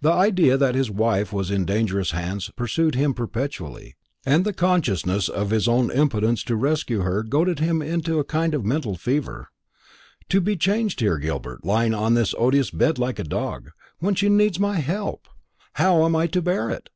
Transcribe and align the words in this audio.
The 0.00 0.10
idea 0.10 0.56
that 0.56 0.74
his 0.74 0.90
wife 0.90 1.32
was 1.32 1.48
in 1.48 1.64
dangerous 1.64 2.10
hands 2.10 2.50
pursued 2.56 2.96
him 2.96 3.14
perpetually, 3.14 3.94
and 4.26 4.44
the 4.44 4.52
consciousness 4.52 5.28
of 5.28 5.50
his 5.50 5.68
own 5.68 5.92
impotence 5.92 6.42
to 6.42 6.56
rescue 6.56 7.02
her 7.02 7.22
goaded 7.22 7.60
him 7.60 7.80
to 8.02 8.18
a 8.18 8.24
kind 8.24 8.52
of 8.52 8.64
mental 8.64 8.96
fever. 8.96 9.48
"To 10.30 10.40
be 10.40 10.56
chained 10.56 10.98
here, 10.98 11.18
Gilbert, 11.18 11.64
lying 11.64 11.94
on 11.94 12.14
this 12.14 12.34
odious 12.36 12.72
bed 12.72 12.98
like 12.98 13.20
a 13.20 13.22
dog, 13.22 13.70
when 14.00 14.16
she 14.16 14.28
needs 14.28 14.58
my 14.58 14.80
help! 14.80 15.28
How 15.74 16.04
am 16.04 16.16
I 16.16 16.26
to 16.26 16.42
bear 16.42 16.68
it?" 16.70 16.90